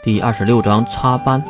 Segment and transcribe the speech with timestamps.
[0.00, 1.42] 第二十六章插班。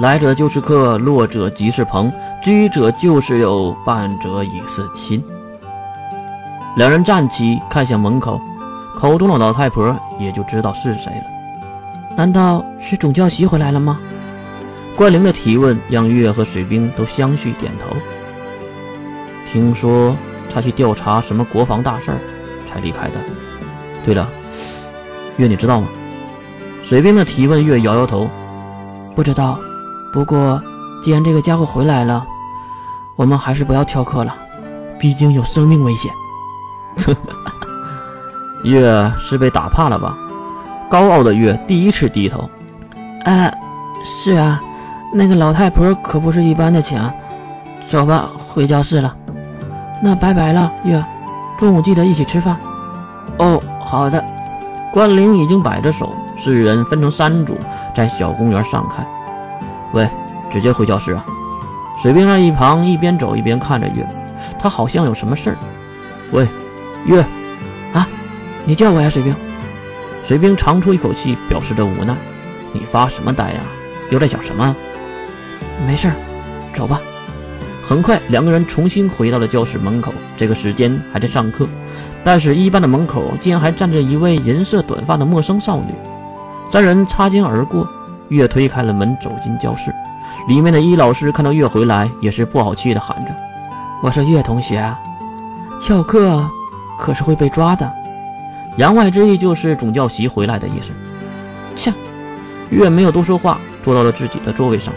[0.00, 5.22] 来者就是客，落者即是朋，居者就是友，伴者已是亲。
[6.76, 8.40] 两人站起，看向门口，
[8.98, 12.16] 口中的老太婆也就知道是谁了。
[12.16, 14.00] 难道是总教习回来了吗？
[14.96, 17.96] 关灵的提问让月和水兵都相续点头。
[19.52, 20.16] 听说
[20.52, 22.18] 他去调查什么国防大事儿，
[22.68, 23.14] 才离开的。
[24.04, 24.28] 对了，
[25.36, 25.86] 月你知道吗？
[26.88, 28.28] 随便的提问，月摇摇头，
[29.14, 29.58] 不知道。
[30.12, 30.62] 不过，
[31.04, 32.24] 既然这个家伙回来了，
[33.16, 34.34] 我们还是不要挑课了，
[34.98, 36.12] 毕竟有生命危险。
[38.64, 40.16] 月是被打怕了吧？
[40.88, 42.48] 高傲的月第一次低头。
[43.24, 43.52] 啊，
[44.04, 44.60] 是啊，
[45.12, 47.12] 那个老太婆可不是一般的强。
[47.90, 49.14] 走吧，回教室了。
[50.00, 51.04] 那拜拜了，月。
[51.58, 52.56] 中午记得一起吃饭。
[53.38, 54.24] 哦，好的。
[54.92, 56.14] 关灵已经摆着手，
[56.46, 57.58] 四人分成三组，
[57.92, 59.04] 在小公园上看。
[59.92, 60.08] 喂，
[60.52, 61.26] 直接回教室啊！
[62.00, 64.06] 水兵在一旁一边走一边看着月，
[64.56, 65.56] 他好像有什么事儿。
[66.30, 66.46] 喂，
[67.04, 67.20] 月，
[67.92, 68.06] 啊，
[68.64, 69.34] 你叫我呀，水兵。
[70.24, 72.14] 水兵长出一口气，表示着无奈。
[72.72, 73.60] 你发什么呆呀？
[74.12, 74.72] 又在想什么？
[75.84, 76.14] 没事儿，
[76.76, 77.00] 走吧。
[77.88, 80.14] 很快，两个人重新回到了教室门口。
[80.36, 81.66] 这个时间还在上课，
[82.22, 85.92] 但是一班的门口竟然还站着一位银色短发的陌生少女。
[86.70, 87.86] 三人擦肩而过。
[88.28, 89.94] 月推开了门，走进教室。
[90.48, 93.30] 里面的伊老师看到月回来，也是不好气的喊着
[94.02, 94.92] ：“我说月同学，
[95.80, 96.44] 翘课
[96.98, 97.88] 可是会被抓的。”
[98.76, 100.88] 言外之意就是总教习回来的意思。
[101.76, 101.92] 切，
[102.70, 104.92] 月没有多说话，坐到了自己的座位上。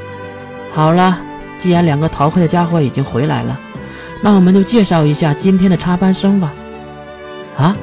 [0.74, 1.18] 好了，
[1.62, 3.58] 既然两个逃课的家伙已经回来了，
[4.22, 6.52] 那我们就介绍一下今天的插班生吧。
[7.58, 7.76] 啊！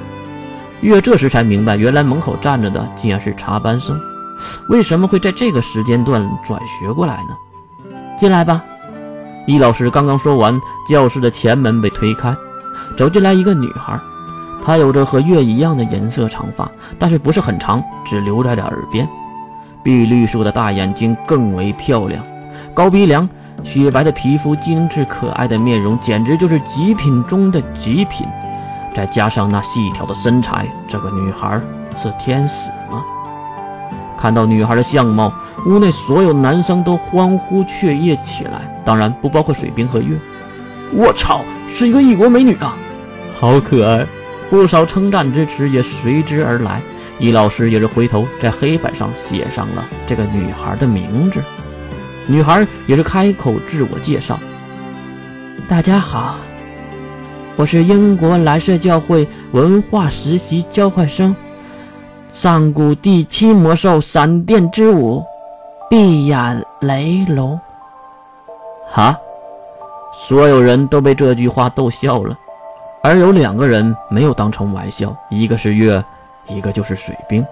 [0.83, 3.99] 月这时才明白，原来门口站着的竟然是插班生。
[4.69, 7.37] 为什么会在这个时间段转学过来呢？
[8.21, 8.63] 进来吧。
[9.47, 10.61] 易老师刚刚说完，
[10.91, 12.37] 教室的前门被推开，
[12.99, 13.99] 走进来一个女孩。
[14.65, 19.09] 她有着和月一样的银色长发，但是不是很长，只留在了耳边。
[19.83, 22.23] 碧绿色的大眼睛更为漂亮，
[22.75, 23.29] 高鼻梁，
[23.65, 28.27] 雪白的皮肤，精致可爱的面容，简直就是极品中的极品。
[28.97, 31.61] 再加上那细条的身材，这个女孩
[32.03, 32.55] 是天使
[32.91, 33.05] 吗？
[34.19, 35.31] 看到女孩的相貌，
[35.67, 40.19] 屋内所有男生都欢呼雀跃起来，当然不包括水兵和月。
[40.95, 41.45] 我操，
[41.77, 42.75] 是一个异国美女啊，
[43.39, 44.07] 好可爱！
[44.49, 46.81] 不少称赞之词也随之而来。
[47.19, 51.43] 易老师也是回头在黑板上写上了这个女孩的名字。
[52.27, 54.39] 女孩也是开口自我介绍
[55.69, 56.37] ：“大家好，
[57.59, 61.35] 我是英国蓝色教会文化实习交换生。”
[62.35, 65.25] 上古第七魔兽闪电之舞，
[65.89, 67.59] 闭眼雷龙。
[68.91, 69.19] 哈！
[70.29, 72.37] 所有人都被这句话逗笑了，
[73.03, 76.05] 而有两个人没有当成玩笑，一个是月，
[76.49, 77.45] 一个就是水兵。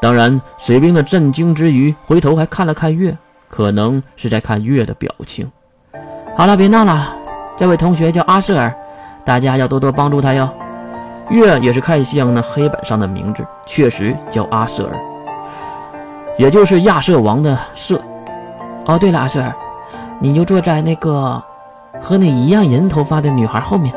[0.00, 3.16] 当然，水兵的震惊之余，回头还看了看月，
[3.48, 5.50] 可能是在看月的表情。
[6.36, 7.12] 好了，别闹了，
[7.56, 8.72] 这位同学叫阿瑟尔，
[9.24, 10.48] 大家要多多帮助他哟。
[11.30, 14.92] 月也是看向那黑板上的名字，确实叫阿瑟尔，
[16.36, 18.00] 也就是亚瑟王的瑟。
[18.86, 19.54] 哦，对了，阿瑟尔，
[20.18, 21.42] 你就坐在那个
[22.02, 23.94] 和你一样银头发的女孩后面。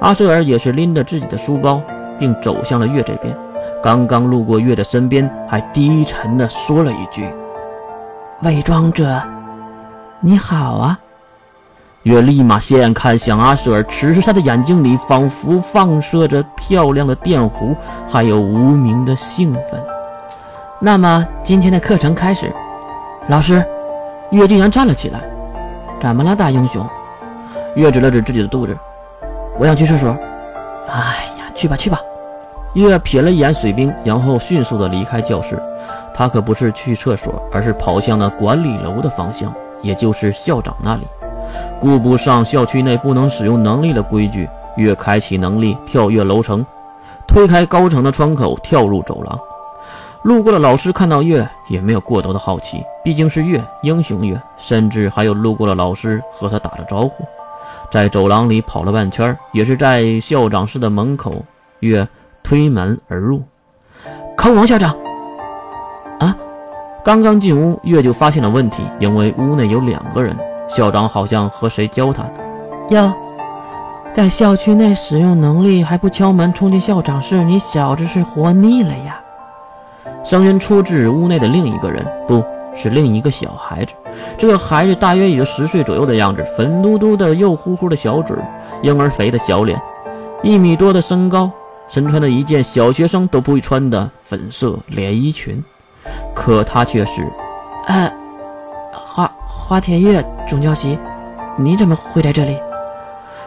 [0.00, 1.80] 阿瑟尔也是拎着自己的书包，
[2.18, 3.34] 并走向了月这边。
[3.82, 7.26] 刚刚路过月的身边，还低沉的说了一句
[8.42, 9.22] ：“伪装者，
[10.20, 10.98] 你好啊。”
[12.04, 17.76] 月立马斜眼看向阿舍尔，此时他的眼睛里仿佛放射着漂亮的电弧，
[18.08, 19.78] 还有无名的兴奋。
[20.78, 22.50] 那么今天的课程开始，
[23.28, 23.62] 老师，
[24.30, 25.20] 月竟然站了起来。
[26.00, 26.88] 怎么了，大英雄？
[27.74, 28.74] 月指了指自己的肚子，
[29.58, 30.16] 我想去厕所。
[30.88, 32.00] 哎呀，去吧去吧。
[32.72, 35.62] 月瞥了一眼水兵，然后迅速的离开教室。
[36.14, 41.06] 他可不是去厕所，而是跑向了管理楼的方向，也就是校长那里。
[41.80, 46.64] 顾不上校区内不能使用能力的规矩，月开启能力，跳跃楼层，
[47.26, 49.38] 推开高层的窗口，跳入走廊。
[50.22, 57.24] 路过的老师看到月，也没有过多的好奇，毕竟是月，英雄月，甚至还有路过的老师和他打了招呼。
[57.90, 61.42] 在走廊里跑了半圈，也是在校长室的门口，
[61.80, 62.06] 月
[62.42, 63.42] 推门而入。
[64.36, 64.94] 康王校长，
[66.18, 66.36] 啊！
[67.02, 70.36] 刚刚进屋，月就发现了问题，因为屋内有两个人。
[70.76, 72.32] 校长好像和谁交谈？
[72.90, 73.12] 哟，
[74.14, 79.20] 在校区内使用能力还不敲门冲进校长室，你小子是活腻了呀？
[80.24, 82.44] 声音出自屋内的另一个人，不
[82.76, 83.92] 是另一个小孩子。
[84.38, 88.36] 这个孩子大约也就十岁左右的样子，粉嘟嘟的、肉乎乎的小嘴，
[88.82, 89.80] 婴儿肥的小脸，
[90.42, 91.50] 一米多的身高，
[91.88, 95.62] 身穿着一件小学生都不会穿的粉色连衣裙。
[96.34, 97.26] 可他却是，
[97.86, 98.19] 呃，花
[99.70, 100.98] 花田月总教习，
[101.56, 102.60] 你怎么会在这里？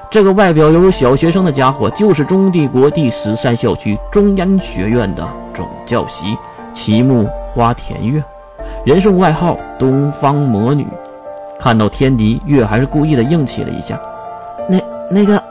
[0.10, 6.38] 这个外表犹如小学生的家伙，就是中帝国第十三校区中央学院的总教习
[6.74, 8.24] 齐木花田月，
[8.86, 10.88] 人送外号“东方魔女”。
[11.60, 14.00] 看到天敌，月还是故意的硬气了一下。
[14.70, 14.80] 那
[15.12, 15.44] 那个，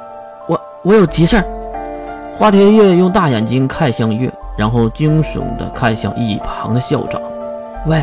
[0.48, 1.44] 我我有急事儿。
[2.38, 4.32] 花田月用大眼睛看向月。
[4.56, 7.20] 然后惊悚的看向一旁的校长
[7.86, 8.02] ：“喂，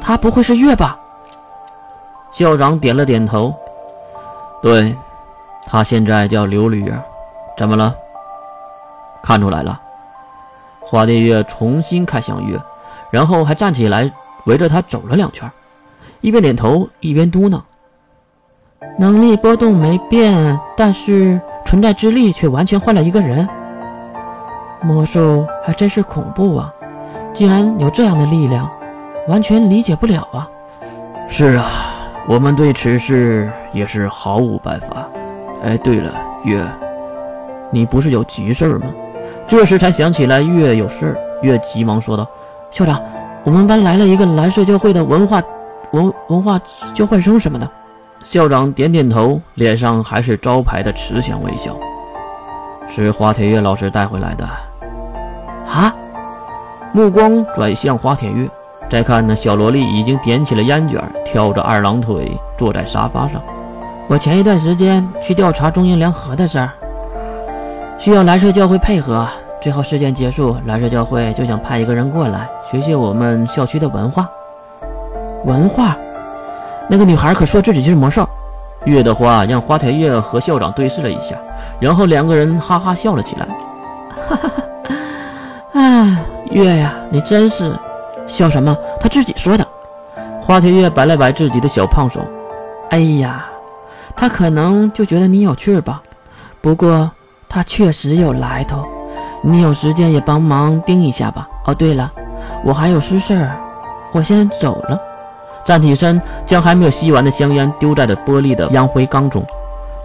[0.00, 0.96] 他不会是月吧？”
[2.38, 3.52] 校长点了点头
[4.62, 4.94] ：“对，
[5.66, 6.96] 他现在叫刘绿月。
[7.56, 7.92] 怎么了？
[9.20, 9.80] 看出来了？”
[10.80, 12.56] 花蝶月重新看向月，
[13.10, 14.08] 然后还站起来
[14.46, 15.50] 围着他走了两圈，
[16.20, 17.60] 一边点头一边嘟囔
[18.96, 23.48] ：“能力波动没变，但是存在之力却完全换了一个人。”
[24.80, 26.72] 魔兽还真是恐怖啊！
[27.34, 28.70] 竟然有这样的力量，
[29.26, 30.48] 完全理解不了啊！
[31.28, 31.97] 是啊，
[32.28, 35.08] 我们对此事也是毫无办法。
[35.62, 36.12] 哎，对了，
[36.44, 36.62] 月，
[37.70, 38.86] 你不是有急事吗？
[39.46, 42.28] 这时才想起来月有事，月急忙说道
[42.70, 43.00] ：“校长，
[43.44, 45.42] 我们班来了一个蓝色教会的文化
[45.92, 46.60] 文文化
[46.92, 47.66] 交换生什么的。”
[48.24, 51.74] 校长点点头，脸上还是招牌的慈祥微笑。
[52.94, 54.44] 是花田月老师带回来的。
[55.66, 55.94] 啊！
[56.92, 58.46] 目光转向花田月，
[58.90, 63.40] 再看那小萝莉已经点起了烟卷，挑着二郎腿坐在沙发上。
[64.08, 66.70] 我前一段时间去调查中英联合的事儿，
[67.98, 69.28] 需要蓝色教会配合。
[69.60, 74.26] 最后事件结束，蓝色教会就想派一个人过来学习我们校区的文化。
[75.44, 75.96] 文化？
[76.88, 78.26] 那个女孩可说自己就是魔兽。
[78.84, 81.36] 月的话让花田月和校长对视了一下，
[81.80, 83.46] 然后两个人哈哈笑了起来。
[84.28, 85.80] 哈哈哈。
[85.80, 86.20] 啊，
[86.50, 87.76] 月呀，你真是
[88.28, 88.76] 笑什么？
[89.00, 89.66] 他自己说的。
[90.40, 92.20] 花田月摆了摆自己的小胖手。
[92.90, 93.46] 哎呀，
[94.14, 96.02] 他可能就觉得你有趣吧。
[96.60, 97.10] 不过
[97.48, 98.84] 他确实有来头。
[99.40, 101.48] 你有时间也帮忙盯一下吧。
[101.64, 102.10] 哦，对了，
[102.64, 103.56] 我还有私事儿，
[104.12, 105.00] 我先走了。
[105.64, 109.44] 站起身，将还没有吸完的香烟丢在了玻璃的烟灰缸中。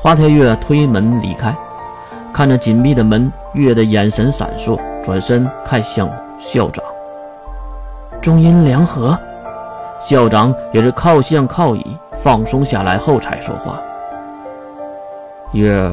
[0.02, 1.56] 花田月推门离开，
[2.34, 4.80] 看着紧闭的门，月的眼神闪烁。
[5.06, 6.10] 转身看向
[6.40, 6.84] 校长，
[8.24, 9.20] 中英联合，
[10.08, 11.86] 校长也是靠向靠椅，
[12.24, 13.78] 放松下来后才说话。
[15.52, 15.92] 月，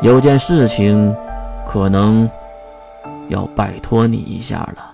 [0.00, 1.14] 有件事情，
[1.66, 2.28] 可能
[3.28, 4.91] 要拜托你一下了。